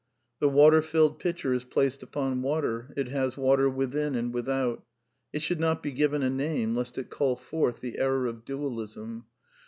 (xLV.) 0.01 0.39
"The 0.39 0.49
water 0.49 0.81
filled 0.81 1.19
pitcher 1.19 1.53
is 1.53 1.63
placed 1.63 2.01
upon 2.01 2.41
water, 2.41 2.91
it 2.97 3.09
has 3.09 3.37
water 3.37 3.69
within 3.69 4.15
and 4.15 4.33
without. 4.33 4.77
^ 4.79 4.79
y 4.79 4.83
It 5.33 5.43
should 5.43 5.59
not 5.59 5.85
he 5.85 5.91
given 5.91 6.23
a 6.23 6.29
name, 6.31 6.75
lest 6.75 6.97
it 6.97 7.11
call 7.11 7.35
forth 7.35 7.81
the 7.81 7.99
error 7.99 8.25
of 8.25 8.37
\y 8.37 8.41
dualism/* 8.47 9.25
(xlvi.) 9.27 9.59